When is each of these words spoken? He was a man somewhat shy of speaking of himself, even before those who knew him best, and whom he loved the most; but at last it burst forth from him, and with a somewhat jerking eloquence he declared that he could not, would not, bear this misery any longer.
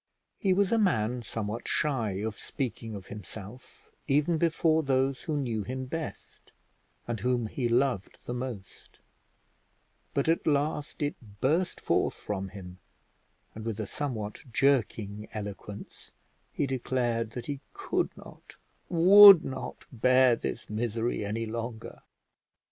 He 0.39 0.51
was 0.51 0.71
a 0.71 0.79
man 0.79 1.21
somewhat 1.21 1.67
shy 1.67 2.13
of 2.23 2.35
speaking 2.39 2.95
of 2.95 3.05
himself, 3.05 3.91
even 4.07 4.39
before 4.39 4.81
those 4.81 5.21
who 5.21 5.37
knew 5.37 5.61
him 5.61 5.85
best, 5.85 6.51
and 7.07 7.19
whom 7.19 7.45
he 7.45 7.69
loved 7.69 8.17
the 8.25 8.33
most; 8.33 8.97
but 10.15 10.27
at 10.27 10.47
last 10.47 11.03
it 11.03 11.13
burst 11.39 11.79
forth 11.79 12.15
from 12.15 12.49
him, 12.49 12.79
and 13.53 13.63
with 13.63 13.79
a 13.79 13.85
somewhat 13.85 14.41
jerking 14.51 15.27
eloquence 15.35 16.13
he 16.51 16.65
declared 16.65 17.29
that 17.33 17.45
he 17.45 17.59
could 17.73 18.09
not, 18.17 18.55
would 18.89 19.45
not, 19.45 19.85
bear 19.91 20.35
this 20.35 20.67
misery 20.67 21.23
any 21.23 21.45
longer. 21.45 22.01